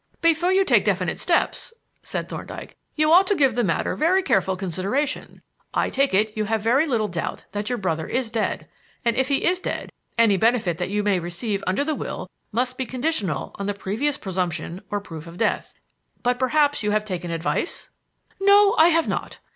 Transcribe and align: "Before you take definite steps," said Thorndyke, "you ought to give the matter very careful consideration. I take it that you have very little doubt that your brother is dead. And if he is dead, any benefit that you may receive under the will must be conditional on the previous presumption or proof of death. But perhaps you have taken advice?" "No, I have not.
"Before 0.21 0.51
you 0.51 0.65
take 0.65 0.83
definite 0.83 1.19
steps," 1.19 1.73
said 2.01 2.27
Thorndyke, 2.27 2.75
"you 2.95 3.11
ought 3.11 3.27
to 3.27 3.35
give 3.35 3.53
the 3.53 3.63
matter 3.63 3.95
very 3.95 4.23
careful 4.23 4.55
consideration. 4.55 5.43
I 5.75 5.91
take 5.91 6.11
it 6.11 6.29
that 6.29 6.37
you 6.37 6.45
have 6.45 6.63
very 6.63 6.87
little 6.87 7.07
doubt 7.07 7.45
that 7.51 7.69
your 7.69 7.77
brother 7.77 8.07
is 8.07 8.31
dead. 8.31 8.67
And 9.05 9.15
if 9.15 9.27
he 9.27 9.45
is 9.45 9.59
dead, 9.59 9.91
any 10.17 10.37
benefit 10.37 10.79
that 10.79 10.89
you 10.89 11.03
may 11.03 11.19
receive 11.19 11.63
under 11.67 11.83
the 11.83 11.93
will 11.93 12.31
must 12.51 12.79
be 12.79 12.85
conditional 12.87 13.55
on 13.59 13.67
the 13.67 13.75
previous 13.75 14.17
presumption 14.17 14.81
or 14.89 15.01
proof 15.01 15.27
of 15.27 15.37
death. 15.37 15.75
But 16.23 16.39
perhaps 16.39 16.81
you 16.81 16.89
have 16.89 17.05
taken 17.05 17.29
advice?" 17.29 17.91
"No, 18.39 18.73
I 18.79 18.87
have 18.87 19.07
not. 19.07 19.37